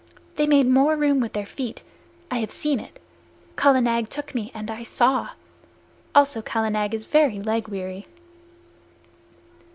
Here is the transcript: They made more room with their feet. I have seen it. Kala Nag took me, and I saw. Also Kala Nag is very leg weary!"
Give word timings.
They 0.35 0.47
made 0.47 0.65
more 0.65 0.97
room 0.97 1.19
with 1.19 1.33
their 1.33 1.45
feet. 1.45 1.83
I 2.31 2.37
have 2.39 2.49
seen 2.49 2.79
it. 2.79 2.99
Kala 3.55 3.81
Nag 3.81 4.09
took 4.09 4.33
me, 4.33 4.49
and 4.51 4.71
I 4.71 4.81
saw. 4.81 5.33
Also 6.15 6.41
Kala 6.41 6.71
Nag 6.71 6.95
is 6.95 7.05
very 7.05 7.39
leg 7.39 7.67
weary!" 7.67 8.07